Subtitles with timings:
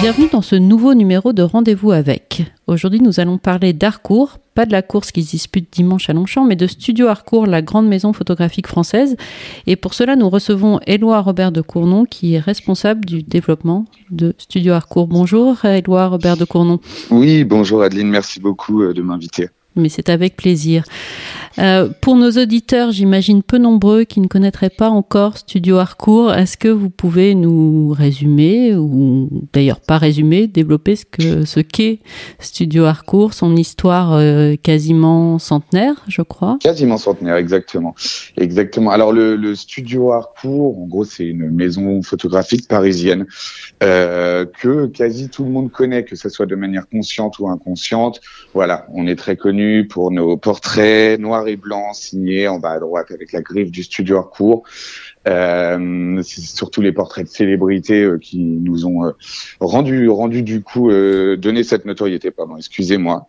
[0.00, 2.50] Bienvenue dans ce nouveau numéro de Rendez-vous avec.
[2.66, 6.46] Aujourd'hui, nous allons parler d'Harcourt, pas de la course qui se dispute dimanche à Longchamp,
[6.46, 9.18] mais de Studio Harcourt, la grande maison photographique française.
[9.66, 14.34] Et pour cela, nous recevons Éloi Robert de Cournon, qui est responsable du développement de
[14.38, 15.06] Studio Harcourt.
[15.06, 16.80] Bonjour, Éloi Robert de Cournon.
[17.10, 19.50] Oui, bonjour Adeline, merci beaucoup euh, de m'inviter.
[19.76, 20.84] Mais c'est avec plaisir.
[21.58, 26.56] Euh, pour nos auditeurs, j'imagine peu nombreux qui ne connaîtraient pas encore Studio Harcourt, est-ce
[26.56, 31.04] que vous pouvez nous résumer, ou d'ailleurs pas résumer, développer ce
[31.44, 31.98] ce qu'est
[32.38, 36.58] Studio Harcourt, son histoire euh, quasiment centenaire, je crois?
[36.60, 37.94] Quasiment centenaire, exactement.
[38.36, 38.90] Exactement.
[38.90, 43.26] Alors le, le Studio Harcourt, en gros, c'est une maison photographique parisienne
[43.82, 48.20] euh, que quasi tout le monde connaît, que ce soit de manière consciente ou inconsciente.
[48.54, 52.80] Voilà, on est très connu pour nos portraits noirs et blanc signé en bas à
[52.80, 54.64] droite avec la griffe du studio Harcourt.
[55.28, 59.10] Euh, c'est surtout les portraits de célébrités euh, qui nous ont euh,
[59.60, 62.30] rendu rendu du coup euh, donné cette notoriété.
[62.30, 63.26] Pardon, excusez-moi.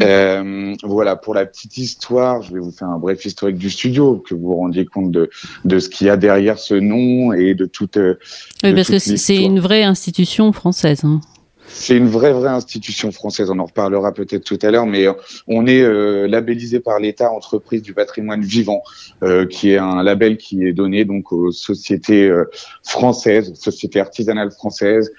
[0.00, 2.42] Voilà pour la petite histoire.
[2.42, 5.28] Je vais vous faire un bref historique du studio que vous vous rendiez compte de
[5.64, 7.96] de ce qu'il y a derrière ce nom et de toute.
[7.96, 11.04] oui, parce que c'est une vraie institution française.
[11.04, 11.20] Hein.
[11.66, 13.50] C'est une vraie, vraie institution française.
[13.50, 15.12] On en reparlera peut-être tout à l'heure, mais euh,
[15.48, 18.82] on est euh, labellisé par l'État entreprise du patrimoine vivant,
[19.22, 22.50] euh, qui est un label qui est donné donc aux sociétés euh,
[22.82, 25.12] françaises, sociétés artisanales françaises,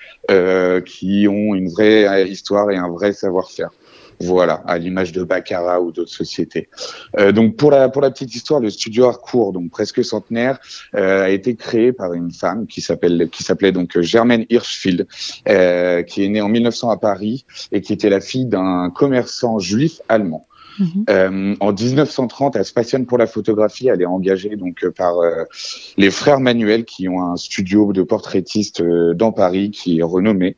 [0.85, 3.69] qui ont une vraie histoire et un vrai savoir-faire.
[4.19, 6.69] Voilà, à l'image de Baccarat ou d'autres sociétés.
[7.19, 10.59] Euh, donc pour la pour la petite histoire, le studio Harcourt, donc presque centenaire,
[10.95, 15.07] euh, a été créé par une femme qui s'appelle qui s'appelait donc Germaine Hirschfield,
[15.49, 19.59] euh, qui est née en 1900 à Paris et qui était la fille d'un commerçant
[19.59, 20.45] juif allemand.
[20.79, 20.85] Mmh.
[21.09, 23.87] Euh, en 1930, elle se passionne pour la photographie.
[23.87, 25.43] Elle est engagée donc par euh,
[25.97, 30.57] les frères Manuel, qui ont un studio de portraitistes euh, dans Paris, qui est renommé.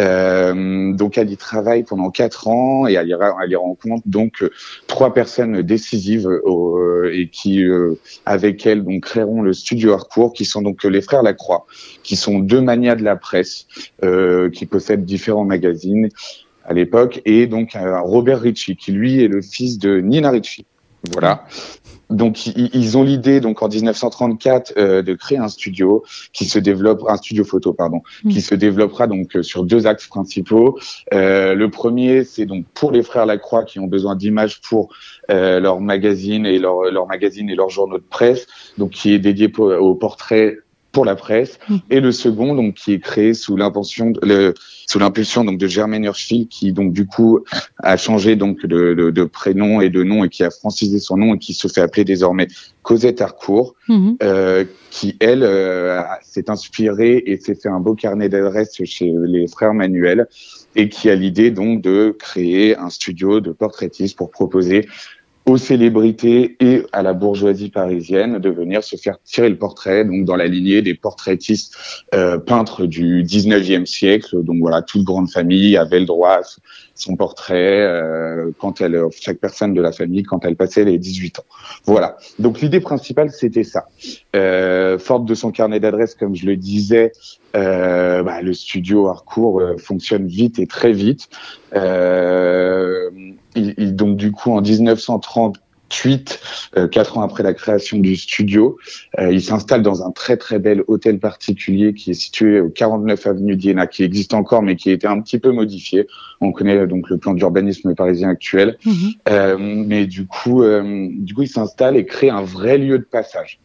[0.00, 4.50] Euh, donc elle y travaille pendant quatre ans et elle y, rencontre donc euh,
[4.88, 7.64] trois personnes décisives euh, et qui
[8.26, 11.66] avec elle donc créeront le studio Harcourt qui sont donc les frères Lacroix
[12.02, 13.66] qui sont deux manias de la presse
[14.52, 16.08] qui possèdent différents magazines
[16.64, 20.66] à l'époque et donc Robert Ritchie qui lui est le fils de Nina Ritchie
[21.12, 21.44] voilà
[22.10, 27.02] donc ils ont l'idée donc en 1934 euh, de créer un studio qui se développe
[27.08, 28.30] un studio photo pardon mmh.
[28.30, 30.78] qui se développera donc euh, sur deux axes principaux.
[31.12, 34.94] Euh, le premier c'est donc pour les frères Lacroix qui ont besoin d'images pour
[35.30, 39.18] euh, leur magazine et leur leur magazine et leurs journaux de presse donc qui est
[39.18, 40.58] dédié aux portraits
[40.94, 41.76] pour la presse, mmh.
[41.90, 43.58] et le second donc qui est créé sous
[44.86, 47.40] sous l'impulsion donc de Germaine Hirschfield qui donc du coup
[47.82, 51.16] a changé donc de, de, de, prénom et de nom et qui a francisé son
[51.16, 52.46] nom et qui se fait appeler désormais
[52.82, 54.12] Cosette Harcourt, mmh.
[54.22, 59.48] euh, qui elle euh, s'est inspirée et s'est fait un beau carnet d'adresses chez les
[59.48, 60.28] frères Manuel
[60.76, 64.86] et qui a l'idée donc de créer un studio de portraitistes pour proposer
[65.46, 70.24] aux célébrités et à la bourgeoisie parisienne de venir se faire tirer le portrait, donc
[70.24, 71.76] dans la lignée des portraitistes
[72.14, 74.42] euh, peintres du 19e siècle.
[74.42, 76.40] Donc voilà, toute grande famille avait le droit
[76.94, 80.98] son portrait euh, quand elle, euh, chaque personne de la famille quand elle passait les
[80.98, 81.44] 18 ans.
[81.86, 82.16] Voilà.
[82.38, 83.86] Donc l'idée principale c'était ça.
[84.36, 87.12] Euh, forte de son carnet d'adresse, comme je le disais,
[87.56, 91.28] euh, bah, le studio Harcourt euh, fonctionne vite et très vite.
[91.74, 93.10] Euh,
[93.56, 95.56] il, il, donc du coup en 1930
[95.94, 96.40] 1998,
[96.76, 98.78] euh, quatre ans après la création du studio.
[99.18, 103.26] Euh, il s'installe dans un très très bel hôtel particulier qui est situé au 49
[103.26, 106.06] avenue d'Iéna, qui existe encore mais qui a été un petit peu modifié.
[106.40, 109.84] On connaît euh, donc le plan d'urbanisme parisien actuel, mhm.
[109.86, 113.60] mais du coup, du coup, il s'installe et crée un vrai lieu de passage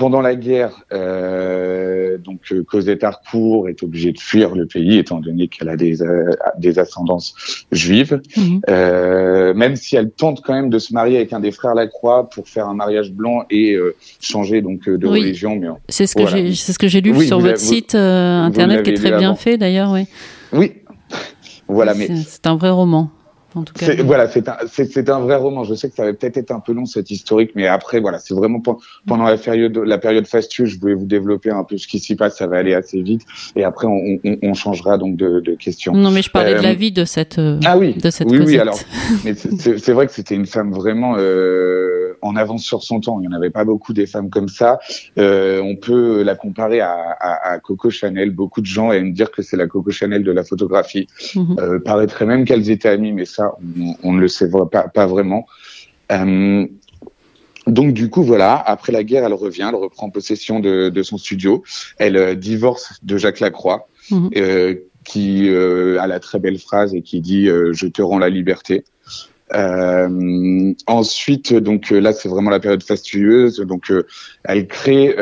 [0.00, 5.20] pendant la guerre, euh, donc euh, Cosette Harcourt est obligée de fuir le pays étant
[5.20, 7.34] donné qu'elle a des, euh, des ascendances
[7.70, 8.18] juives.
[8.34, 8.60] Mmh.
[8.70, 12.30] Euh, même si elle tente quand même de se marier avec un des frères Lacroix
[12.30, 15.20] pour faire un mariage blanc et euh, changer donc de oui.
[15.20, 15.60] religion.
[15.60, 16.38] Mais c'est ce que voilà.
[16.38, 19.34] j'ai c'est ce que j'ai lu oui, sur votre site internet qui est très bien
[19.34, 19.92] fait d'ailleurs.
[19.92, 20.06] Oui.
[20.54, 20.72] Oui.
[21.68, 23.12] Voilà, mais c'est un vrai roman.
[23.54, 25.64] En tout cas, voilà, c'est un, c'est un vrai roman.
[25.64, 28.18] Je sais que ça va peut-être être un peu long cette historique, mais après, voilà,
[28.18, 28.62] c'est vraiment
[29.06, 32.14] pendant la période, la période fastueuse, je voulais vous développer un peu ce qui s'y
[32.14, 32.38] passe.
[32.38, 33.22] Ça va aller assez vite,
[33.56, 35.94] et après, on, on, on changera donc de, de, questions.
[35.94, 37.40] Non, mais je parlais euh, de la vie de cette.
[37.64, 37.94] ah oui.
[37.94, 38.58] De cette oui, oui.
[38.58, 38.78] Alors,
[39.24, 43.18] mais c'est vrai que c'était une femme vraiment euh, en avance sur son temps.
[43.20, 44.78] Il n'y en avait pas beaucoup des femmes comme ça.
[45.18, 48.30] Euh, on peut la comparer à, à, à, Coco Chanel.
[48.30, 51.06] Beaucoup de gens aiment dire que c'est la Coco Chanel de la photographie.
[51.34, 51.60] -hmm.
[51.60, 55.06] euh, paraîtrait même qu'elles étaient amies, mais ça, on, on ne le sait pas, pas
[55.06, 55.46] vraiment.
[56.12, 56.66] Euh,
[57.66, 61.18] donc du coup voilà, après la guerre, elle revient, elle reprend possession de, de son
[61.18, 61.62] studio,
[61.98, 64.28] elle divorce de Jacques Lacroix, mmh.
[64.36, 64.74] euh,
[65.04, 65.48] qui
[66.04, 68.84] a la très belle phrase et qui dit Je te rends la liberté.
[69.54, 73.58] Euh, ensuite, donc là, c'est vraiment la période fastueuse.
[73.60, 73.92] Donc,
[74.44, 75.14] elle crée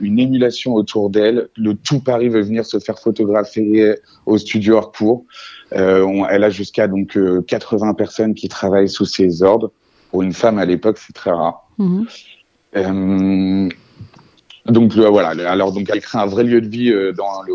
[0.00, 1.48] une émulation autour d'elle.
[1.56, 3.94] Le tout Paris veut venir se faire photographier
[4.26, 5.24] au studio Harcourt.
[5.70, 9.72] elle a jusqu'à donc 80 personnes qui travaillent sous ses ordres.
[10.10, 11.68] Pour une femme à l'époque, c'est très rare.
[11.76, 12.04] Mmh.
[14.68, 17.42] Euh, donc euh, voilà, alors donc elle crée un vrai lieu de vie euh, dans
[17.42, 17.52] le,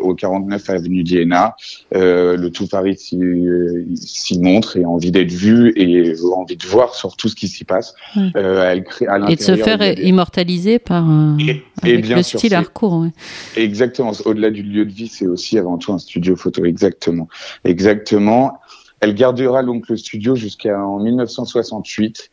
[0.00, 1.56] au, 49 avenue d'Iéna.
[1.94, 6.66] Euh, le tout Paris s'y montre et a envie d'être vu et a envie de
[6.66, 7.94] voir sur tout ce qui s'y passe.
[8.34, 11.06] elle crée à et de se faire immortaliser par
[11.38, 13.00] et, avec le style Harcourt.
[13.00, 13.10] Ouais.
[13.56, 14.12] Exactement.
[14.24, 16.64] Au-delà du lieu de vie, c'est aussi avant tout un studio photo.
[16.64, 17.28] Exactement.
[17.64, 18.58] Exactement.
[19.00, 22.30] Elle gardera donc le studio jusqu'en 1968.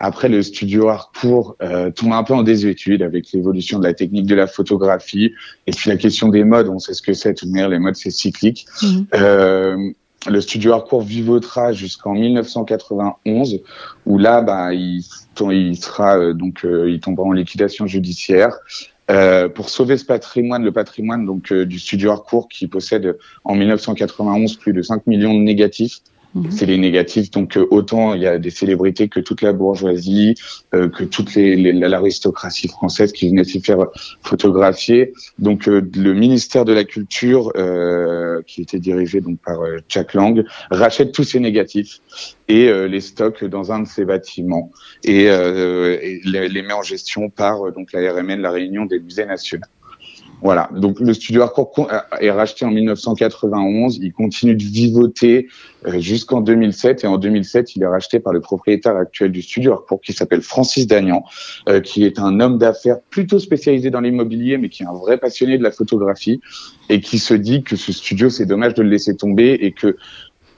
[0.00, 4.26] Après, le studio Harcourt euh, tombe un peu en désuétude avec l'évolution de la technique
[4.26, 5.32] de la photographie
[5.66, 6.68] et puis la question des modes.
[6.68, 7.34] On sait ce que c'est.
[7.34, 8.66] Tout de même, les modes c'est cyclique.
[8.82, 9.06] Mhm.
[9.14, 9.76] Euh,
[10.30, 13.60] le studio Harcourt vivotera jusqu'en 1991,
[14.06, 15.02] où là, bah, il,
[15.50, 18.56] il sera euh, donc, euh, il tombera en liquidation judiciaire.
[19.10, 24.56] Euh, pour sauver ce patrimoine, le patrimoine donc du studio Harcourt qui possède en 1991
[24.56, 26.00] plus de 5 millions de négatifs,
[26.34, 26.50] Mhm.
[26.50, 27.30] C'est les négatifs.
[27.30, 30.34] Donc euh, autant il y a des célébrités que toute la bourgeoisie,
[30.74, 33.86] euh, que toute l'aristocratie française qui venait s'y faire
[34.22, 35.12] photographier.
[35.38, 37.52] Donc euh, le ministère de la Culture,
[38.46, 39.58] qui était dirigé donc par
[39.88, 42.00] Jack Lang, rachète tous ces négatifs
[42.48, 44.70] et les stocke dans un de ses bâtiments
[45.04, 49.66] et, les, les, met en gestion par donc la RMN, la Réunion des musées nationaux.
[50.42, 50.68] Voilà.
[50.74, 51.88] Donc le studio Harcourt
[52.20, 53.98] est racheté en 1991.
[54.02, 55.48] Il continue de vivoter
[55.86, 59.72] euh, jusqu'en 2007 et en 2007 il est racheté par le propriétaire actuel du studio
[59.72, 61.24] Harcourt qui s'appelle Francis Dagnan,
[61.68, 65.18] euh, qui est un homme d'affaires plutôt spécialisé dans l'immobilier mais qui est un vrai
[65.18, 66.40] passionné de la photographie
[66.88, 69.96] et qui se dit que ce studio c'est dommage de le laisser tomber et que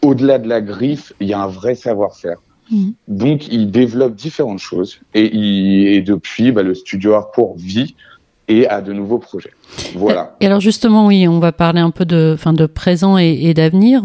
[0.03, 2.39] au-delà de la griffe il y a un vrai savoir-faire.
[2.71, 2.91] Mmh.
[3.07, 7.95] Donc, il développe différentes choses et, il, et depuis, bah, le studio Harcourt vit
[8.49, 9.53] et à de nouveaux projets.
[9.95, 10.37] Voilà.
[10.41, 14.03] Et alors justement, oui, on va parler un peu de, enfin, de présent et, d'avenir.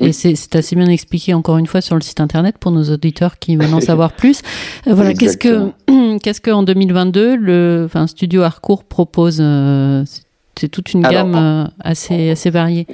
[0.00, 3.38] Et c'est assez bien expliqué encore une fois sur le site internet pour nos auditeurs
[3.38, 4.42] qui veulent en savoir plus.
[4.86, 5.70] Euh, voilà, qu'est-ce que,
[6.22, 10.04] qu'est-ce qu'en 2022 le, enfin, Studio Harcourt propose euh,
[10.58, 12.86] C'est toute une gamme euh, assez assez variée.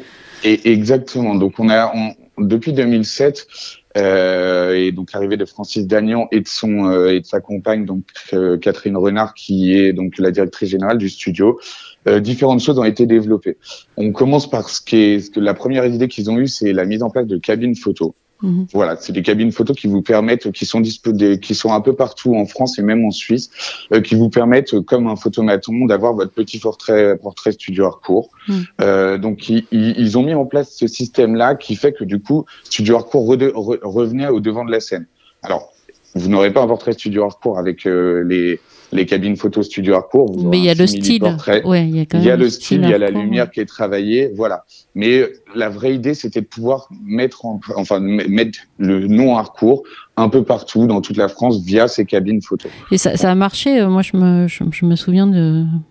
[0.44, 1.34] Et exactement.
[1.34, 2.14] Donc on a, on,
[2.44, 3.46] depuis 2007,
[3.96, 7.86] euh, et donc l'arrivée de Francis Dagnan et de son euh, et de sa compagne
[7.86, 8.04] donc
[8.34, 11.58] euh, Catherine Renard qui est donc la directrice générale du studio.
[12.06, 13.56] Euh, différentes choses ont été développées.
[13.96, 16.72] On commence par ce qui est ce que la première idée qu'ils ont eue, c'est
[16.72, 18.14] la mise en place de cabines photo.
[18.42, 18.66] Mhm.
[18.72, 22.36] Voilà, c'est des cabines photos qui vous permettent, qui sont qui sont un peu partout
[22.36, 23.50] en France et même en Suisse,
[23.92, 28.30] euh, qui vous permettent, comme un photomaton, d'avoir votre petit portrait, portrait studio Harcourt.
[28.46, 28.64] Mhm.
[28.80, 32.44] Euh, donc ils, ils, ont mis en place ce système-là qui fait que du coup,
[32.64, 35.06] studio Harcourt revenait au devant de la scène.
[35.42, 35.72] Alors,
[36.14, 38.60] vous n'aurez pas un portrait studio Harcourt avec euh, les
[38.92, 40.36] les cabines photo studio Harcourt.
[40.44, 41.22] Mais il y a le style.
[41.64, 43.10] Ouais, il y a, quand même il y a le style, il y a la
[43.10, 44.64] lumière qui est travaillée, voilà.
[44.94, 45.24] Mais
[45.54, 49.82] la vraie idée, c'était de pouvoir mettre, en, enfin, mettre le nom Harcourt
[50.16, 52.68] un peu partout dans toute la France via ces cabines photo.
[52.90, 53.80] Et ça, ça a marché.
[53.80, 55.30] Euh, moi, je me, je, me souviens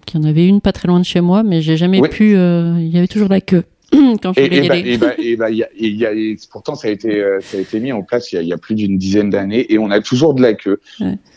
[0.06, 2.36] qu'il y en avait une pas très loin de chez moi, mais j'ai jamais pu.
[2.36, 3.63] Euh, il y avait toujours la queue.
[4.22, 6.10] quand je et, bah, bah,
[6.51, 8.51] pourtant ça a été euh, ça a été mis en place il y a, y
[8.51, 10.82] a plus d'une dizaine d'années et on a toujours de la queue.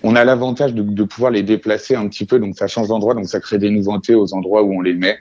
[0.03, 3.15] On a l'avantage de, de, pouvoir les déplacer un petit peu, donc ça change d'endroit,
[3.15, 5.19] donc ça crée des nouveautés aux endroits où on les met,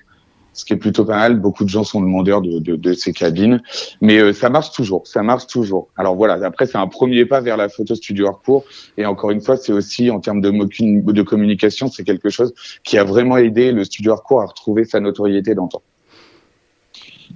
[0.53, 1.39] ce qui est plutôt pas mal.
[1.39, 3.61] Beaucoup de gens sont demandeurs de, de, de ces cabines,
[4.01, 5.89] mais euh, ça marche toujours, ça marche toujours.
[5.97, 8.65] Alors voilà, après c'est un premier pas vers la photo studio Harcourt
[8.97, 12.97] et encore une fois c'est aussi en termes de, de communication, c'est quelque chose qui
[12.97, 15.83] a vraiment aidé le studio Harcourt à retrouver sa notoriété d'antan.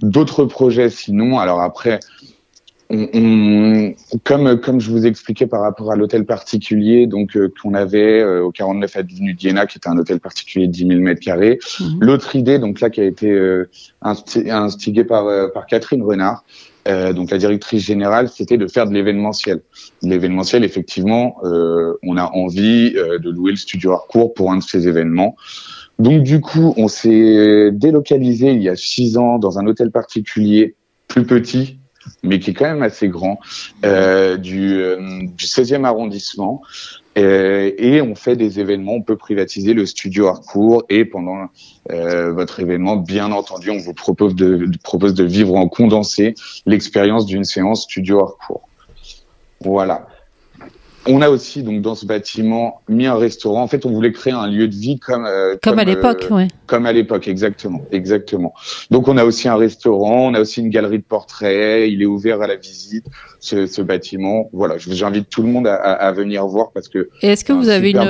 [0.02, 2.00] D'autres projets, sinon, alors après,
[2.90, 8.20] on, comme comme je vous expliquais par rapport à l'hôtel particulier, donc euh, qu'on avait
[8.20, 11.58] euh, au 49 avenue d'Iéna, qui était un hôtel particulier de 10 000 mètres carrés.
[11.80, 11.98] Mhm.
[12.00, 13.70] L'autre idée, donc là, qui a été euh,
[14.02, 16.44] instigée par par Catherine Renard,
[16.86, 19.62] donc la directrice générale, c'était de faire de l'événementiel.
[20.02, 25.34] L'événementiel, effectivement, on a envie de louer le studio Harcourt pour un de ces événements.
[25.98, 30.74] Donc du coup, on s'est délocalisé il y a six ans dans un hôtel particulier,
[31.08, 31.78] plus petit,
[32.22, 33.38] mais qui est quand même assez grand,
[33.84, 36.62] euh, du, euh, du 16e arrondissement.
[37.16, 41.46] Euh, et on fait des événements, on peut privatiser le studio Harcourt et pendant
[41.92, 46.34] euh, votre événement, bien entendu, on vous propose de, propose de vivre en condensé
[46.66, 48.68] l'expérience d'une séance studio Harcourt.
[49.60, 50.08] Voilà.
[51.06, 53.62] On a aussi donc dans ce bâtiment mis un restaurant.
[53.62, 56.46] En fait, on voulait créer un lieu de vie comme euh, comme, à l'époque, euh,
[56.66, 58.54] Comme à l'époque, exactement, exactement.
[58.90, 61.90] Donc on a aussi un restaurant, on a aussi une galerie de portraits.
[61.90, 63.04] Il est ouvert à la visite
[63.40, 64.48] ce, ce bâtiment.
[64.52, 67.10] Voilà, j'invite tout le monde à, à, venir voir parce que.
[67.22, 68.04] est-ce que vous avez une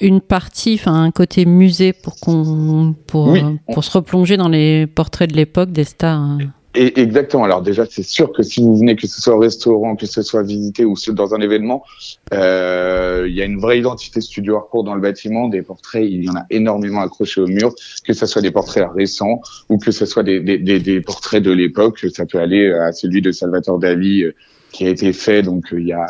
[0.00, 3.36] une partie, enfin un côté musée pour qu'on pour
[3.72, 6.20] pour se replonger dans les portraits de l'époque des stars?
[6.20, 6.38] Hein?
[6.74, 7.44] Exactement.
[7.44, 10.22] Alors déjà, c'est sûr que si vous venez, que ce soit au restaurant, que ce
[10.22, 11.84] soit visité ou dans un événement,
[12.32, 15.48] euh, il y a une vraie identité studio Harcourt dans le bâtiment.
[15.48, 18.86] Des portraits, il y en a énormément accrochés au mur, que ce soit des portraits
[18.94, 22.04] récents ou que ce soit des, des, des, des portraits de l'époque.
[22.12, 24.34] Ça peut aller à celui de Salvatore Dali euh,
[24.74, 26.06] qui a été fait donc euh, il y a,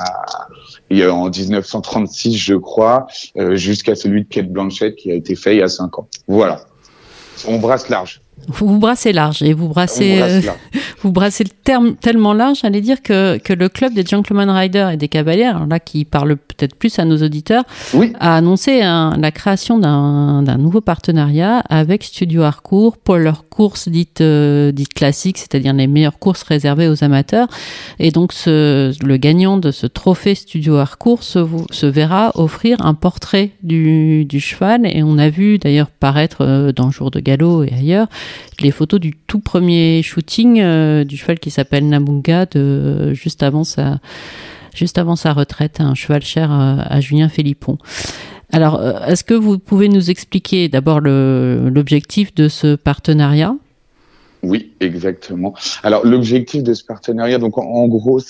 [0.90, 3.06] il y a en 1936 je crois,
[3.36, 6.08] euh, jusqu'à celui de Kate Blanchett qui a été fait il y a cinq ans.
[6.26, 6.64] Voilà,
[7.46, 8.22] on brasse large.
[8.48, 10.40] Vous brassez large et vous brassez, euh,
[11.02, 14.90] vous brassez le terme tellement large, j'allais dire que, que le club des Gentleman Riders
[14.90, 17.64] et des Cavaliers, là qui parle peut-être plus à nos auditeurs,
[18.20, 24.72] a annoncé la création d'un nouveau partenariat avec Studio Harcourt pour leurs courses dites, euh,
[24.72, 27.48] dites classiques, c'est-à-dire les meilleures courses réservées aux amateurs.
[27.98, 32.94] Et donc ce, le gagnant de ce trophée Studio Harcourt se, se verra offrir un
[32.94, 34.86] portrait du, du cheval.
[34.86, 38.08] Et on a vu d'ailleurs paraître euh, dans Jour de Galop et ailleurs
[38.60, 43.64] les photos du tout premier shooting euh, du cheval qui s'appelle Namunga de juste avant
[43.64, 43.98] sa
[44.74, 47.78] juste avant sa retraite, un cheval cher à, Julien Philippon.
[48.52, 53.54] Alors, euh, est-ce que vous pouvez nous expliquer d'abord l'objectif de ce partenariat?
[54.44, 55.54] Oui, exactement.
[55.82, 58.20] Alors l'objectif de ce partenariat, donc en, gros,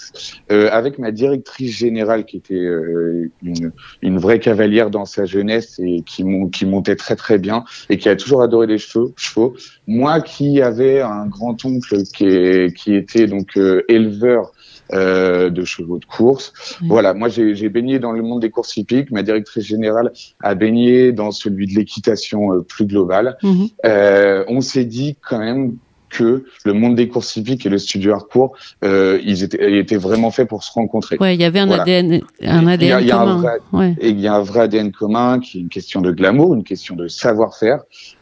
[0.51, 5.79] euh, avec ma directrice générale qui était euh, une, une, vraie cavalière dans sa jeunesse
[5.79, 9.55] et qui, qui montait très très bien et qui a toujours adoré les chevaux, chevaux.
[9.87, 14.53] Moi qui avais un grand oncle qui, qui était donc euh, éleveur
[14.93, 16.53] euh, de chevaux de course.
[16.83, 19.11] Voilà, moi j'ai baigné dans le monde des courses hippiques.
[19.11, 23.39] Ma directrice générale a baigné dans celui de l'équitation euh, plus globale.
[23.43, 23.69] Mhm.
[23.87, 25.77] Euh, on s'est dit quand même
[26.15, 28.53] que le monde des courses hippiques et le studio Harcourt,
[28.85, 31.17] euh, ils, étaient, ils étaient vraiment faits pour se rencontrer.
[31.21, 33.59] Ouais, il y avait un ADN, un ADN il y a, commun.
[33.73, 36.55] vrai, Et il y a un vrai ADN commun qui est une question de glamour,
[36.55, 37.81] une question de savoir-faire,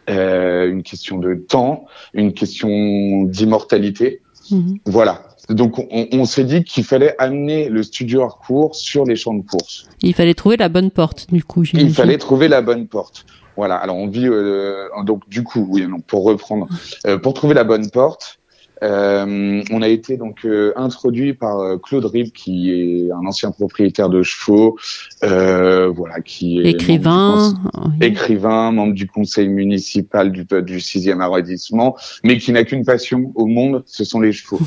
[0.08, 1.84] euh, une question de temps,
[2.14, 4.22] une question d'immortalité.
[4.50, 4.78] Mhm.
[4.86, 5.22] Voilà.
[5.50, 9.42] Donc on, on s'est dit qu'il fallait amener le studio Harcourt sur les champs de
[9.42, 9.86] course.
[10.00, 11.64] Il fallait trouver la bonne porte, du coup.
[11.74, 13.26] Il fallait trouver la bonne porte.
[13.56, 13.76] Voilà.
[13.76, 16.68] Alors on vit euh, donc du coup, oui, non, pour reprendre,
[17.06, 18.38] euh, pour trouver la bonne porte,
[18.82, 23.52] euh, on a été donc euh, introduit par euh, Claude Rib, qui est un ancien
[23.52, 24.76] propriétaire de chevaux,
[25.22, 27.54] voilà, qui est écrivain,
[28.00, 33.46] écrivain, membre du conseil municipal du du sixième arrondissement, mais qui n'a qu'une passion au
[33.46, 34.58] monde, ce sont les chevaux.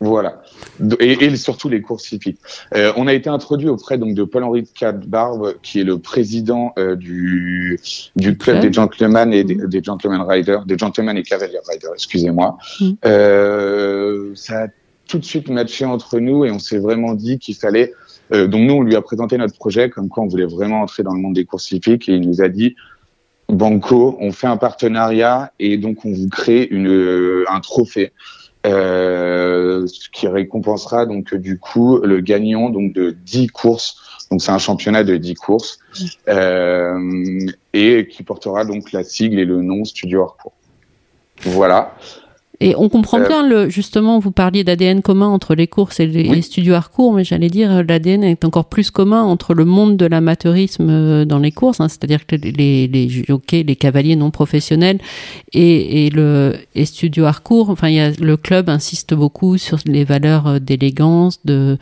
[0.00, 0.42] Voilà.
[1.00, 2.38] Et, et, surtout les courses hippiques.
[2.74, 6.72] Euh, on a été introduit auprès donc de Paul-Henri de Barbe, qui est le président
[6.78, 7.80] euh, du,
[8.14, 9.66] du club des gentlemen et des, mmh.
[9.66, 12.58] des, gentlemen riders, des gentlemen et cavaliers riders, excusez-moi.
[12.80, 12.90] Mmh.
[13.06, 14.66] Euh, ça a
[15.08, 17.92] tout de suite matché entre nous et on s'est vraiment dit qu'il fallait.
[18.32, 21.02] Euh, donc nous, on lui a présenté notre projet comme quoi on voulait vraiment entrer
[21.02, 22.76] dans le monde des courses hippiques et il nous a dit
[23.48, 28.12] Banco, on fait un partenariat et donc on vous crée une, euh, un trophée
[28.66, 33.96] euh, ce qui récompensera donc du coup le gagnant donc de 10 courses.
[34.30, 35.78] Donc c'est un championnat de 10 courses
[36.28, 40.52] euh, et qui portera donc la sigle et le nom Studio Harcourt.
[41.42, 41.94] Voilà.
[42.60, 46.06] Et on comprend euh, bien le justement vous parliez d'ADN commun entre les courses et
[46.06, 50.06] les, studios Harcourt, mais j'allais dire l'ADN est encore plus commun entre le monde de
[50.06, 54.98] l'amateurisme euh, dans les courses, hein, c'est-à-dire que les les jockeys, les cavaliers non professionnels
[55.52, 57.70] et, et le et studio Harcourt.
[57.70, 61.78] Enfin, il y a le club insiste beaucoup sur les valeurs euh, d'élégance, de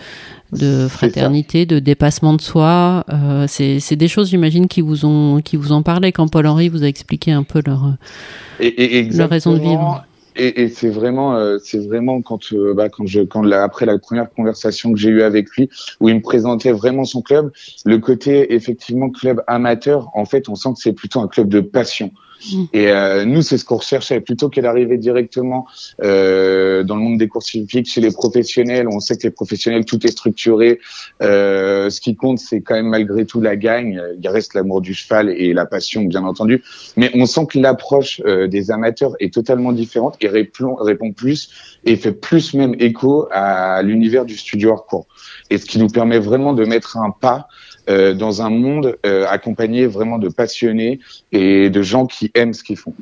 [0.53, 3.05] de fraternité, de dépassement de soi.
[3.13, 6.69] Euh, c'est des choses, j'imagine, qui vous ont qui vous ont parlé quand Paul Henry
[6.69, 7.95] vous a expliqué un peu leur
[8.61, 10.05] et, et leur raison de vivre
[10.37, 13.99] et, et c'est vraiment, euh, c'est vraiment quand, euh, bah, quand je, quand après la
[13.99, 15.69] première conversation que j'ai eue avec lui,
[16.01, 17.51] où il me présentait vraiment son club,
[17.85, 21.61] le côté effectivement club amateur, en fait, on sent que c'est plutôt un club de
[21.61, 22.13] passion.
[22.73, 25.67] Et euh, nous, c'est ce qu'on recherchait, plutôt qu'elle arriver directement
[26.03, 28.89] euh, dans le monde des courses hippiques chez les professionnels.
[28.89, 30.81] On sait que les professionnels, tout est structuré.
[31.23, 34.03] Euh, ce qui compte, c'est quand même malgré tout la gagne.
[34.21, 36.63] Il reste l'amour du cheval et la passion, bien entendu.
[36.97, 41.51] Mais on sent que l'approche euh, des amateurs est totalement différente et répond, répond plus
[41.85, 45.07] et fait plus même écho à l'univers du studio hardcore.
[45.51, 47.49] Et ce qui nous permet vraiment de mettre un pas
[47.89, 50.99] euh, dans un monde euh, accompagné vraiment de passionnés
[51.31, 52.93] et de gens qui aiment ce qu'ils font.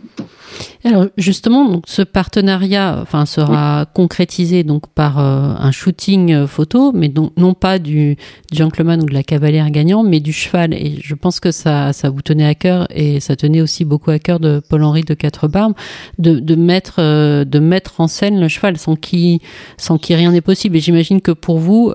[0.84, 7.08] Alors justement, donc, ce partenariat enfin, sera concrétisé donc par euh, un shooting photo, mais
[7.08, 8.16] donc, non pas du
[8.52, 10.74] gentleman ou de la cavalière gagnant, mais du cheval.
[10.74, 14.10] Et je pense que ça, ça vous tenait à cœur et ça tenait aussi beaucoup
[14.10, 15.74] à cœur de Paul-Henri de Quatre Barbes
[16.18, 17.00] de, de mettre
[17.44, 19.40] de mettre en scène le cheval sans qui
[19.78, 20.76] sans qui rien n'est possible.
[20.76, 21.92] Et j'imagine que pour vous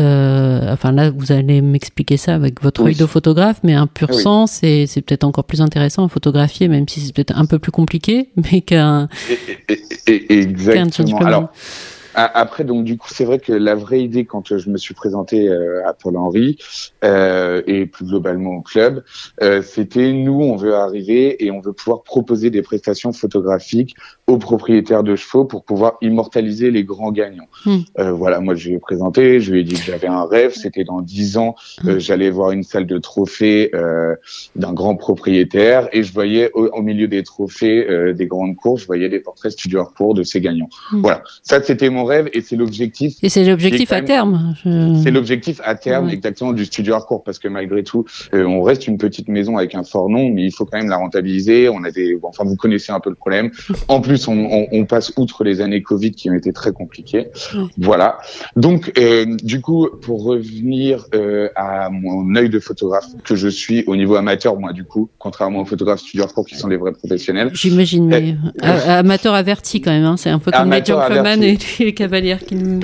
[0.00, 4.08] euh, enfin là, vous allez m'expliquer ça avec votre œil de photographe, mais un pur
[4.10, 7.58] ah sang, c'est peut-être encore plus intéressant à photographier, même si c'est peut-être un peu
[7.58, 9.08] plus compliqué, mais qu'un.
[10.06, 11.18] Exactement.
[11.18, 11.52] Alors,
[12.14, 15.48] après, donc du coup, c'est vrai que la vraie idée quand je me suis présenté
[15.48, 16.58] euh, à Paul Henry
[17.04, 19.04] euh, et plus globalement au club,
[19.42, 23.94] euh, c'était nous, on veut arriver et on veut pouvoir proposer des prestations photographiques
[24.26, 27.48] aux propriétaires de chevaux pour pouvoir immortaliser les grands gagnants.
[27.98, 30.52] Euh, voilà, moi je lui ai présenté, je lui ai dit que j'avais un rêve,
[30.54, 31.98] c'était dans dix ans, euh, hmm.
[31.98, 34.14] j'allais voir une salle de trophées euh,
[34.56, 39.08] d'un grand propriétaire et je voyais au, milieu des trophées des grandes courses, je voyais
[39.08, 40.68] des portraits studio cours de ces gagnants.
[40.92, 41.00] Hmm.
[41.02, 43.14] Voilà, ça c'était mon rêve et c'est l'objectif.
[43.22, 44.54] Et c'est l'objectif à terme.
[45.02, 48.98] C'est l'objectif à terme exactement du studio hardcore parce que malgré tout, on reste une
[48.98, 51.68] petite maison avec un fort nom, mais il faut quand même la rentabiliser.
[51.68, 53.50] On a des, enfin vous connaissez un peu le problème.
[53.88, 57.28] En plus on, passe outre les années Covid qui ont été très compliquées.
[57.78, 58.18] Voilà.
[58.56, 63.84] Donc, euh, du coup, pour revenir euh, à mon œil de photographe que je suis
[63.86, 66.92] au niveau amateur, moi, du coup, contrairement aux photographes studio court qui sont les vrais
[66.92, 67.50] professionnels.
[67.54, 70.04] J'imagine, mais euh, amateur averti quand même.
[70.04, 71.58] Hein, c'est un peu comme les gentlemen et
[71.90, 72.80] les cavalières qui nous,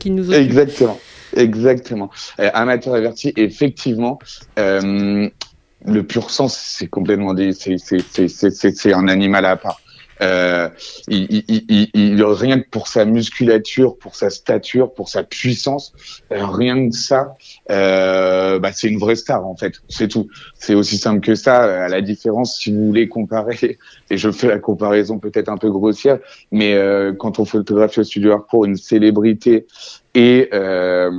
[0.00, 0.32] qui nous.
[0.32, 0.98] Exactement.
[1.36, 2.10] Exactement.
[2.38, 4.18] amateur averti, effectivement,
[4.56, 9.80] le pur sang, c'est complètement c'est un animal à part.
[10.20, 10.68] Euh,
[11.08, 15.92] il, il, il, rien que pour sa musculature, pour sa stature, pour sa puissance,
[16.32, 17.36] euh, rien que ça,
[17.70, 19.74] euh, bah, c'est une vraie star en fait.
[19.88, 20.28] C'est tout.
[20.58, 21.84] C'est aussi simple que ça.
[21.84, 23.78] À la différence, si vous voulez comparer,
[24.10, 26.18] et je fais la comparaison peut-être un peu grossière,
[26.50, 29.66] mais euh, quand on photographie au studio Harcourt une célébrité
[30.14, 31.10] et euh,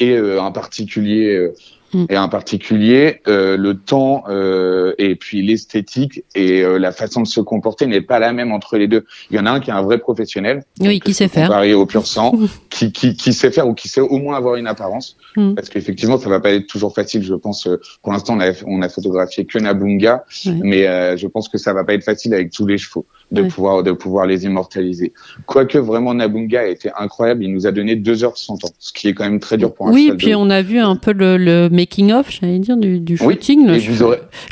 [0.00, 1.52] et un particulier
[1.94, 2.06] Mm.
[2.10, 7.26] et en particulier euh, le temps euh, et puis l'esthétique et euh, la façon de
[7.26, 9.04] se comporter n'est pas la même entre les deux.
[9.30, 11.74] Il y en a un qui est un vrai professionnel, oui, qui sait faire, comparé
[11.74, 12.34] au pur sang,
[12.70, 15.54] qui, qui, qui sait faire ou qui sait au moins avoir une apparence, mm.
[15.54, 17.22] parce qu'effectivement ça va pas être toujours facile.
[17.22, 17.68] Je pense,
[18.02, 20.24] pour l'instant on a, on a photographié que Nabunga,
[20.62, 23.82] mais je pense que ça va pas être facile avec tous les chevaux de pouvoir
[23.82, 25.12] de pouvoir les immortaliser.
[25.46, 28.68] Quoique vraiment Nabunga a été incroyable, il nous a donné deux heures de son temps,
[28.78, 30.08] ce qui est quand même très dur pour un oui.
[30.10, 33.16] Oui, puis on a vu un peu le, le making of, j'allais dire du, du
[33.18, 33.66] shooting.
[33.66, 33.78] le,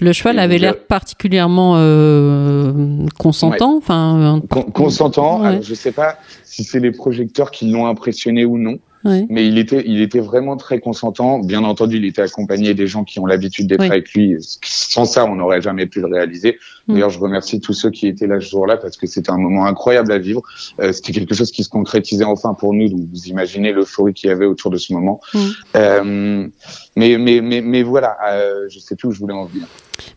[0.00, 4.42] le, cheval avait l'air particulièrement euh, consentant, enfin
[4.74, 5.42] consentant.
[5.42, 8.78] Alors, je sais pas si c'est les projecteurs qui l'ont impressionné ou non.
[9.04, 11.40] Mais il était, il était vraiment très consentant.
[11.40, 14.36] Bien entendu, il était accompagné des gens qui ont l'habitude d'être avec lui.
[14.62, 16.58] Sans ça, on n'aurait jamais pu le réaliser.
[16.86, 16.94] Mm.
[16.94, 19.66] D'ailleurs, je remercie tous ceux qui étaient là ce jour-là parce que c'était un moment
[19.66, 20.42] incroyable à vivre.
[20.80, 22.88] Euh, c'était quelque chose qui se concrétisait enfin pour nous.
[22.88, 25.20] Donc, vous imaginez l'euphorie qu'il y avait autour de ce moment.
[25.34, 25.38] Mm.
[25.76, 26.48] Euh,
[26.96, 29.66] mais, mais, mais, mais voilà, euh, je sais plus où je voulais en venir.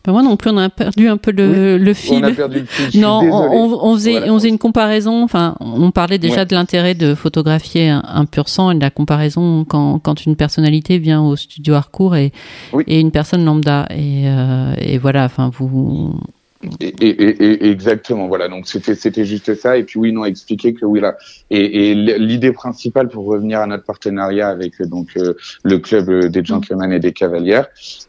[0.03, 2.23] Ben moi non plus, on a perdu un peu le, le fil.
[2.23, 2.99] On a perdu le fil.
[2.99, 5.23] Non, on, on, faisait, on faisait une comparaison.
[5.23, 9.63] Enfin, on parlait déjà de l'intérêt de photographier un, pur sang et de la comparaison
[9.65, 12.31] quand, quand une personnalité vient au studio Harcourt et,
[12.87, 13.87] et une personne lambda.
[13.91, 16.15] Et, euh, et voilà, enfin, vous,
[16.79, 18.47] et, et, et, exactement, voilà.
[18.47, 19.77] Donc c'était c'était juste ça.
[19.77, 21.15] Et puis oui, non, expliquer que oui là.
[21.49, 26.91] Et, l'idée principale pour revenir à notre partenariat avec donc euh, le club des gentlemen
[26.91, 27.67] et des cavalières,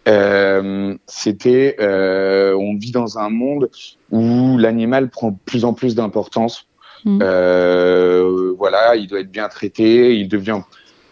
[0.09, 3.71] euh, c'était euh, on vit dans un monde
[4.11, 6.67] où l'animal prend de plus en plus d'importance.
[7.05, 7.19] Mm.
[7.23, 10.61] Euh, voilà, il doit être bien traité, il devient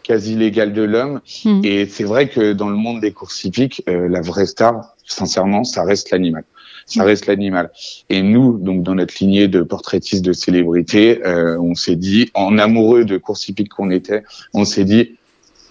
[0.05, 1.21] quasi légal de l'homme.
[1.45, 1.63] Mm.
[1.65, 5.65] Et c'est vrai que dans le monde des courses hippiques, euh, la vraie star, sincèrement,
[5.65, 6.45] ça reste l'animal
[6.87, 7.71] ça reste l'animal.
[8.11, 12.59] Et nous, donc dans notre lignée de portraitistes de célébrités, euh, on s'est dit, en
[12.59, 15.17] amoureux de course hippique qu'on était, on s'est dit,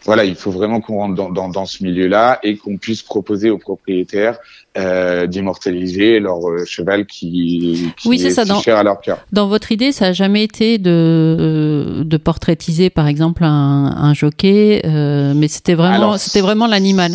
[0.06, 3.50] voilà, il faut vraiment qu'on rentre dans, dans, dans ce milieu-là et qu'on puisse proposer
[3.50, 4.38] aux propriétaires
[4.78, 9.20] euh, d'immortaliser leur euh, cheval qui, qui oui, est, ça, si cher à leur cœur.
[9.32, 14.82] Dans votre idée, ça n'a jamais été de, de portraitiser, par exemple, un, un jockey,
[14.86, 17.13] euh, mais c'était vraiment, c'était vraiment l'animal.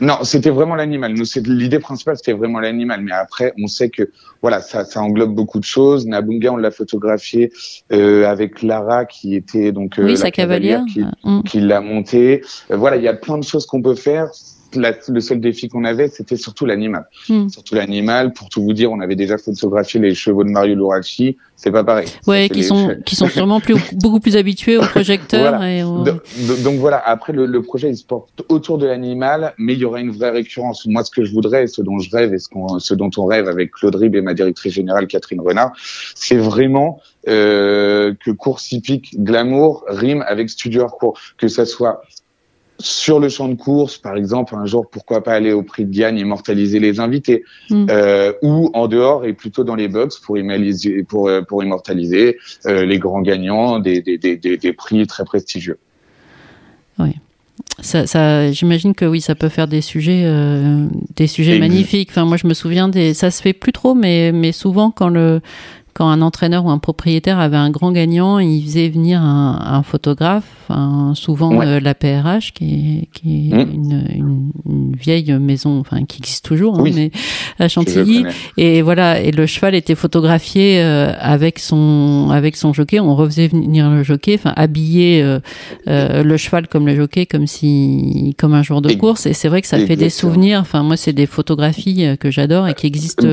[0.00, 1.14] Non, c'était vraiment l'animal.
[1.14, 3.00] Nous, l'idée principale, c'était vraiment l'animal.
[3.02, 4.10] Mais après, on sait que
[4.42, 6.06] voilà, ça, ça englobe beaucoup de choses.
[6.06, 7.52] Nabunga, on l'a photographié
[7.92, 11.42] euh, avec Lara, qui était donc euh, la cavalière, qui, mm.
[11.44, 12.42] qui l'a monté.
[12.70, 14.28] Euh, voilà, il y a plein de choses qu'on peut faire
[14.76, 17.06] le seul défi qu'on avait, c'était surtout l'animal.
[17.28, 17.48] Hmm.
[17.48, 18.32] Surtout l'animal.
[18.32, 21.36] Pour tout vous dire, on avait déjà photographié les chevaux de Mario Lourachi.
[21.56, 22.08] C'est pas pareil.
[22.26, 25.62] Ouais, qui sont qui sont sûrement plus beaucoup plus habitués aux projecteurs.
[25.62, 27.02] Et Donc, voilà.
[27.04, 30.10] Après, le, le, projet il se porte autour de l'animal, mais il y aura une
[30.10, 30.86] vraie récurrence.
[30.86, 33.48] Moi, ce que je voudrais, ce dont je rêve et ce, ce dont on rêve
[33.48, 35.72] avec Claude Rib et ma directrice générale Catherine Renard,
[36.14, 42.02] c'est vraiment euh, que course hippique glamour rime avec studio hardcore, que ça soit
[42.84, 45.96] sur le champ de course, par exemple, un jour, pourquoi pas aller au prix de
[45.96, 47.86] Gagne, immortaliser les invités, mm.
[47.90, 52.36] euh, ou en dehors et plutôt dans les box pour, immortaliser, pour, euh, pour immortaliser
[52.66, 55.78] euh, les grands gagnants des, des, des, des, prix très prestigieux.
[56.98, 57.10] Oui.
[57.80, 62.10] Ça, ça j'imagine que oui, ça peut faire des sujets, euh, des sujets magnifiques.
[62.10, 65.08] Enfin, moi, je me souviens des, ça se fait plus trop, mais mais souvent quand
[65.08, 65.40] le
[65.94, 69.82] quand un entraîneur ou un propriétaire avait un grand gagnant, il faisait venir un, un
[69.84, 70.68] photographe,
[71.14, 73.70] souvent euh, la PRH, qui est, qui est mmh.
[73.72, 77.12] une, une, une, vieille maison, enfin qui existe toujours, hein, mais
[77.60, 78.24] à Chantilly.
[78.56, 82.98] Et voilà, et le cheval était photographié euh, avec son avec son jockey.
[82.98, 88.34] On refaisait venir le jockey, enfin habiller euh, le cheval comme le jockey, comme si
[88.36, 89.26] comme un jour de course.
[89.26, 90.58] Et c'est vrai que ça fait des souvenirs.
[90.60, 93.28] Enfin moi, c'est des photographies que j'adore et qui existent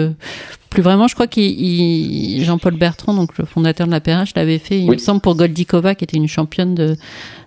[0.71, 1.07] plus vraiment.
[1.07, 4.97] Je crois qu'il Jean-Paul Bertrand, donc le fondateur de la PRH, l'avait fait, il me
[4.97, 6.95] semble, pour Goldikova, qui était une championne de,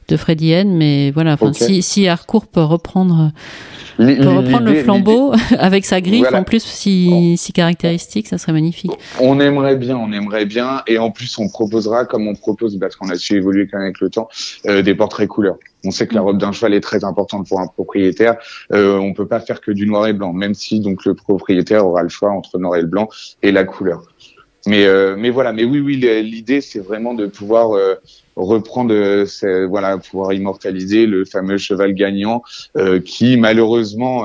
[0.09, 0.77] de Freddy N.
[0.77, 3.33] Mais voilà, si, si Harcourt peut reprendre,
[3.97, 8.93] peut reprendre le flambeau avec sa griffe en plus si, si caractéristique, ça serait magnifique.
[9.19, 12.95] On aimerait bien, on aimerait bien, et en plus on proposera, comme on propose, parce
[12.95, 14.29] qu'on a su évoluer quand même avec le temps,
[14.67, 15.57] euh, des portraits couleurs.
[15.85, 18.37] On sait que la robe d'un cheval est très importante pour un propriétaire.
[18.73, 21.87] Euh, on peut pas faire que du noir et blanc, même si donc le propriétaire
[21.87, 23.09] aura le choix entre noir et le blanc
[23.43, 24.03] et la couleur.
[24.67, 27.97] Mais euh, mais voilà, mais oui oui, l'idée c'est vraiment de pouvoir euh,
[28.35, 32.43] reprendre, euh, voilà, pouvoir immortaliser le fameux cheval gagnant
[32.77, 34.25] euh, qui malheureusement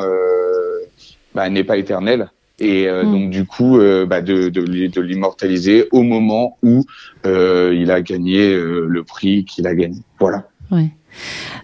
[1.35, 2.31] bah, n'est pas éternel.
[2.59, 3.11] Et mm.
[3.11, 6.85] donc du coup, bah, de, de, de l'immortaliser au moment où
[7.25, 9.99] il a gagné le prix qu'il a gagné.
[10.19, 10.47] Voilà.
[10.71, 10.89] Ouais.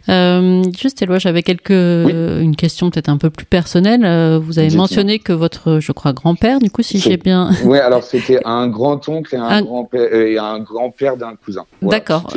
[0.10, 4.02] Euh, juste Éloi, j'avais quelques une question peut-être un peu plus personnelle.
[4.04, 7.50] Euh, vous avez mentionné que votre, je crois, grand-père, du coup, si j'ai bien.
[7.66, 11.66] Oui, alors c'était un grand-oncle et un, grand-père euh, et un grand-père d'un cousin.
[11.82, 12.32] D'accord.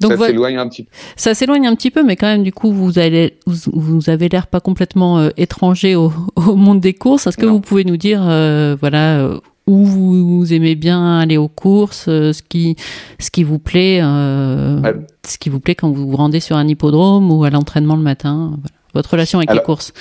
[0.00, 0.90] Donc ça s'éloigne un petit peu.
[1.16, 4.48] Ça s'éloigne un petit peu, mais quand même, du coup, vous avez vous, avez l'air
[4.48, 7.26] pas complètement euh, étranger au, au, monde des courses.
[7.26, 8.20] Est-ce que vous pouvez nous dire,
[8.80, 9.30] voilà
[9.66, 12.76] où vous aimez bien aller aux courses, euh, ce qui,
[13.18, 14.80] ce qui vous plaît, euh,
[15.26, 18.02] ce qui vous plaît quand vous vous rendez sur un hippodrome ou à l'entraînement le
[18.02, 18.58] matin.
[18.94, 19.92] Votre relation avec les courses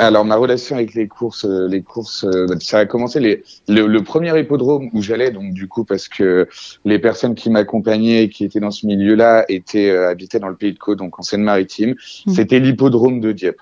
[0.00, 4.00] Alors ma relation avec les courses, euh, les courses, bah, ça a commencé les, le,
[4.00, 6.48] premier hippodrome où j'allais, donc du coup parce que
[6.84, 10.72] les personnes qui m'accompagnaient et qui étaient dans ce milieu-là étaient habitaient dans le Pays
[10.72, 11.90] de Caux, donc en Seine-Maritime.
[12.26, 12.32] Mmh.
[12.32, 13.60] C'était l'hippodrome de Dieppe.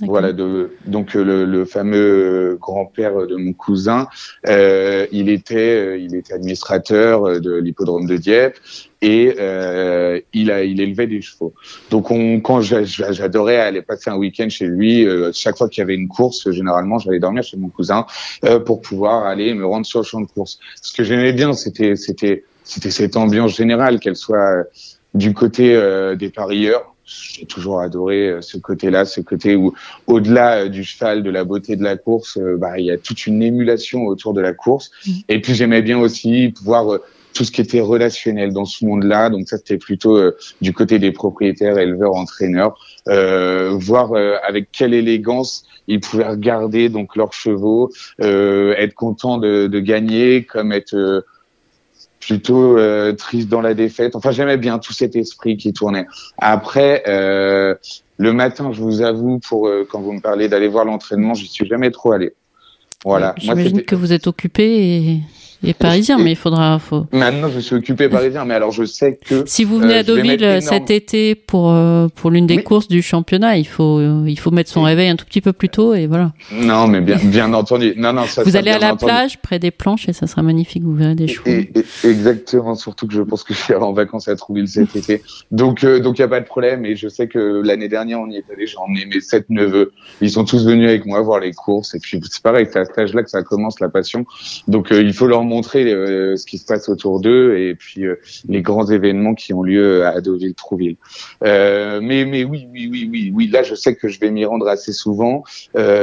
[0.00, 4.08] Voilà, de, donc euh, le, le fameux grand-père de mon cousin,
[4.48, 8.56] euh, il était, euh, il était administrateur de l'hippodrome de Dieppe
[9.02, 11.52] et euh, il a, il élevait des chevaux.
[11.90, 15.94] Donc on, quand j'adorais aller passer un week-end chez lui, chaque fois qu'il y avait
[15.94, 18.06] une course, généralement j'allais dormir chez mon cousin
[18.64, 20.58] pour pouvoir aller me rendre sur le champ de course.
[20.80, 24.64] Ce que j'aimais bien, c'était, c'était, c'était cette ambiance générale, qu'elle soit
[25.14, 25.78] du côté
[26.18, 29.74] des parieurs j'ai toujours adoré euh, ce côté-là, ce côté où,
[30.06, 32.98] au-delà euh, du cheval, de la beauté de la course, euh, bah, il y a
[32.98, 34.90] toute une émulation autour de la course.
[35.06, 35.10] Mm.
[35.28, 36.98] Et puis j'aimais bien aussi voir
[37.34, 39.30] tout ce qui était relationnel dans ce monde-là.
[39.30, 40.20] Donc ça, c'était plutôt
[40.60, 44.12] du côté des propriétaires, éleveurs, entraîneurs, euh, voir
[44.46, 50.72] avec quelle élégance ils pouvaient regarder donc leurs chevaux, être contents de, de, gagner, comme
[50.72, 51.24] être
[52.22, 54.16] plutôt euh, triste dans la défaite.
[54.16, 56.06] Enfin, j'aimais bien tout cet esprit qui tournait.
[56.38, 57.74] Après, euh,
[58.16, 61.44] le matin, je vous avoue, pour euh, quand vous me parlez d'aller voir l'entraînement, je
[61.44, 62.32] suis jamais trop allé.
[63.04, 63.34] Voilà.
[63.36, 65.20] J'imagine que vous êtes occupé et
[65.64, 66.78] et parisien, mais il faudra.
[66.78, 67.06] Faut...
[67.12, 69.44] Maintenant, je suis occupé parisien, mais alors je sais que.
[69.46, 71.74] Si vous venez à Deauville cet été pour
[72.14, 75.24] pour l'une des courses du championnat, il faut il faut mettre son réveil un tout
[75.24, 76.32] petit peu plus tôt et voilà.
[76.52, 77.94] Non, mais bien bien entendu.
[77.96, 78.24] Non, non.
[78.24, 80.82] Ça, vous allez à la plage près des planches et ça sera magnifique.
[80.82, 81.50] Vous verrez des chevaux.
[82.04, 82.74] exactement.
[82.74, 85.22] Surtout que je pense que je suis en vacances à Trouville cet été.
[85.50, 86.84] Donc donc il y a pas de problème.
[86.84, 88.66] Et je sais que l'année dernière on y est allé.
[88.66, 89.92] J'ai emmené mes sept neveux.
[90.20, 91.94] Ils sont tous venus avec moi voir les courses.
[91.94, 94.24] Et puis c'est pareil, c'est à cet âge-là que ça commence la passion.
[94.68, 98.16] Donc il faut leur montrer euh, ce qui se passe autour d'eux et puis euh,
[98.48, 100.96] les grands événements qui ont lieu à Deauville, Trouville.
[101.44, 104.44] Euh, mais mais oui oui oui oui oui là je sais que je vais m'y
[104.44, 105.44] rendre assez souvent.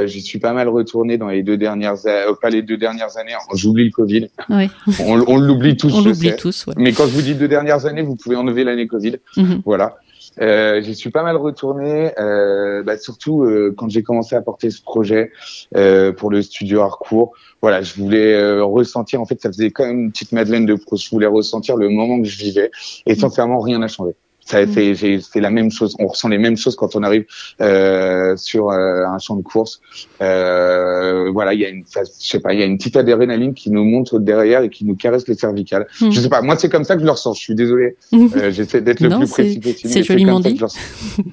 [0.05, 1.95] J'y suis pas mal retourné dans les deux dernières
[2.41, 3.35] pas les deux dernières années.
[3.53, 4.29] J'oublie le Covid.
[4.49, 4.69] Oui.
[4.99, 5.93] on, l'oublie tous.
[5.93, 6.65] On l'oublie tous.
[6.77, 9.17] Mais quand je vous dis deux dernières années, vous pouvez enlever l'année Covid.
[9.37, 9.61] Mhm.
[9.65, 9.97] Voilà.
[10.41, 14.69] Euh, J'y suis pas mal retourné, euh, bah, surtout euh, quand j'ai commencé à porter
[14.69, 15.31] ce projet
[15.75, 17.33] euh, pour le studio Harcourt.
[17.61, 20.75] Voilà, je voulais euh, ressentir, en fait, ça faisait quand même une petite Madeleine de
[20.75, 21.05] Proust.
[21.05, 22.71] Je voulais ressentir le moment que je vivais,
[23.05, 24.13] et sincèrement, rien n'a changé.
[24.49, 24.95] Ça, Mm.
[24.95, 25.95] c'est, c'est la même chose.
[25.99, 27.25] On ressent les mêmes choses quand on arrive
[27.61, 29.79] euh, sur euh, un champ de course.
[30.21, 33.53] Euh, voilà, il y a une, je sais pas, il y a une petite adrénaline
[33.53, 35.85] qui nous monte derrière et qui nous caresse les cervicales.
[36.01, 36.09] Mm.
[36.11, 37.33] Je sais pas, moi c'est comme ça que je le ressens.
[37.33, 37.95] Je suis désolé.
[38.35, 39.93] Euh, J'essaie d'être le Non, plus précis possible.
[39.93, 40.59] c'est joliment dit.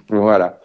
[0.09, 0.61] voilà.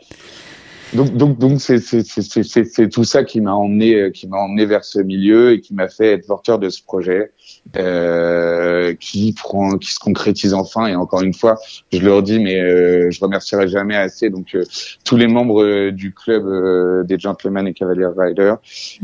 [0.93, 4.38] Donc donc donc c'est c'est c'est c'est- tout ça qui m'a emmené euh, qui m'a
[4.38, 7.32] emmené vers ce milieu et qui m'a fait être porteur de ce projet
[7.77, 10.88] euh, qui prend qui se concrétise enfin.
[10.88, 11.58] Et encore une fois
[11.93, 14.30] je leur dis mais euh, je remercierai jamais assez.
[14.30, 14.63] Donc euh,
[15.06, 18.58] tous les membres euh, du club euh, des gentlemen et cavaliers riders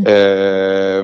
[0.08, 1.04] euh,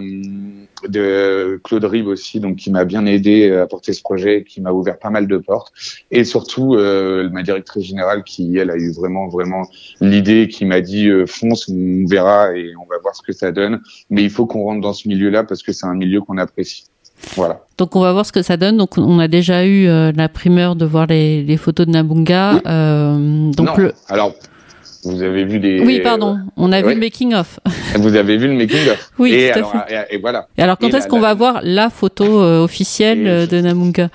[0.87, 4.71] de Claude Rib aussi donc qui m'a bien aidé à porter ce projet qui m'a
[4.71, 5.73] ouvert pas mal de portes
[6.11, 9.67] et surtout euh, ma directrice générale qui elle a eu vraiment vraiment
[10.01, 13.51] l'idée qui m'a dit euh, fonce on verra et on va voir ce que ça
[13.51, 16.21] donne mais il faut qu'on rentre dans ce milieu là parce que c'est un milieu
[16.21, 16.85] qu'on apprécie
[17.35, 18.77] voilà Donc on va voir ce que ça donne.
[18.77, 22.53] Donc on a déjà eu euh, la primeur de voir les, les photos de Nabunga.
[22.53, 22.61] Oui.
[22.67, 23.93] Euh, donc non le...
[24.09, 24.33] alors
[25.05, 26.39] vous avez vu des Oui, pardon.
[26.57, 27.59] On a vu le making of.
[27.97, 30.77] vous avez vu le making of Oui, et tout à et, et voilà Et alors
[30.77, 34.09] quand est-ce la- qu'on va voir la photo euh, officielle Et euh, de Nabunga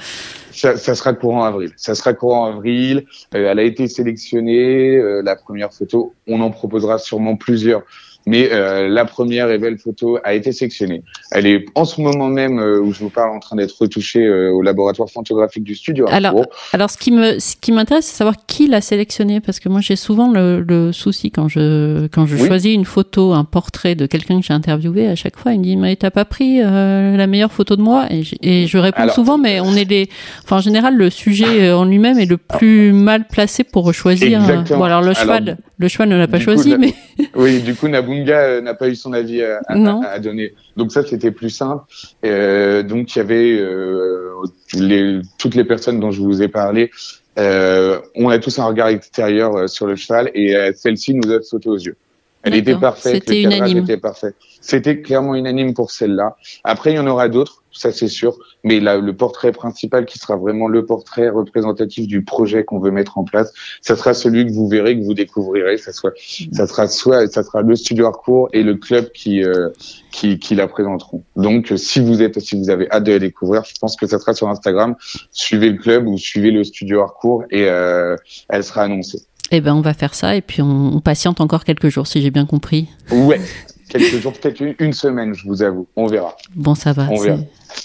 [0.52, 1.70] Ça, ça sera courant avril.
[1.76, 3.04] Ça sera courant avril.
[3.34, 4.96] Euh, elle a été sélectionnée.
[4.96, 7.82] euh, la première photo, on en proposera sûrement plusieurs.
[8.28, 11.02] Mais euh, la première et belle photo a été sélectionnée.
[11.32, 14.24] Elle est en ce moment même euh, où je vous parle en train d'être retouchée
[14.26, 16.04] euh, au laboratoire photographique du studio.
[16.10, 16.44] Alors.
[16.72, 19.80] Alors, ce qui me, ce qui m'intéresse, c'est savoir qui l'a sélectionné, parce que moi,
[19.80, 22.46] j'ai souvent le, le souci quand je, quand je Oui.
[22.46, 25.64] choisis une photo, un portrait de quelqu'un que j'ai interviewé, à chaque fois, il me
[25.64, 28.06] dit, mais t'as pas pris euh, la meilleure photo de moi?
[28.10, 30.08] Et, et je réponds Alors- souvent, mais on est les,
[30.44, 34.40] enfin, en général, le sujet euh, en lui-même est le plus mal placé pour choisir.
[34.48, 34.62] euh.
[34.68, 36.94] Bon, alors le Alors, cheval, le cheval ne l'a pas du choisi, mais
[37.34, 40.54] Oui, du coup, Nabunga euh, n'a pas eu son avis à, à- à donner.
[40.76, 41.84] Donc ça, c'était plus simple.
[42.24, 44.32] Euh, donc il y avait euh,
[44.74, 46.90] les, toutes les personnes dont je vous ai parlé.
[47.38, 51.68] Euh, on a tous un regard extérieur sur le cheval et celle-ci nous a sauté
[51.68, 51.96] aux yeux.
[52.42, 53.78] Elle était parfaite, C'était unanime.
[53.78, 54.34] était parfait.
[54.60, 56.36] C'était clairement unanime pour celle-là.
[56.64, 58.36] Après, il y en aura d'autres, ça c'est sûr.
[58.64, 62.90] Mais là, le portrait principal, qui sera vraiment le portrait représentatif du projet qu'on veut
[62.90, 65.78] mettre en place, ça sera celui que vous verrez, que vous découvrirez.
[65.78, 66.12] Ça soit,
[66.52, 69.70] ça sera soit, ça sera le studio Harcourt et le club qui, euh,
[70.10, 71.22] qui, qui la présenteront.
[71.36, 74.18] Donc, si vous êtes, si vous avez hâte de la découvrir, je pense que ça
[74.18, 74.96] sera sur Instagram.
[75.30, 78.16] Suivez le club ou suivez le studio Harcourt et euh,
[78.48, 79.20] elle sera annoncée.
[79.50, 82.20] Eh ben, on va faire ça et puis on, on patiente encore quelques jours, si
[82.22, 82.88] j'ai bien compris.
[83.10, 83.40] Ouais.
[83.88, 85.86] Quelques jours, peut-être une, une semaine, je vous avoue.
[85.96, 86.36] On verra.
[86.54, 87.08] Bon, ça va.
[87.10, 87.38] On c'est- verra.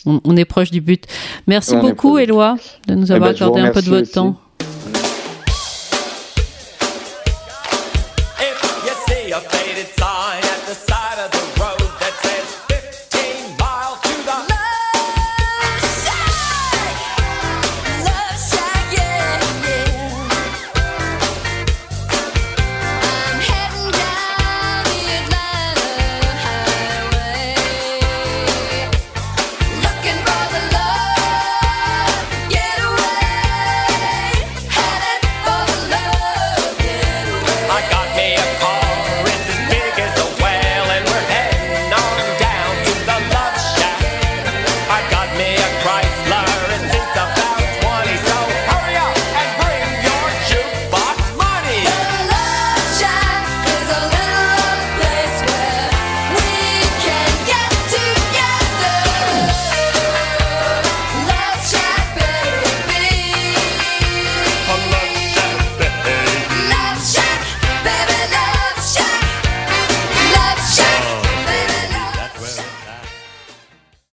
[0.06, 1.06] On, on est proche du but.
[1.47, 2.17] Merci beaucoup.
[2.17, 4.12] Éloi, de nous Eh avoir ben, je vous accordé un peu de votre aussi.
[4.12, 4.38] temps.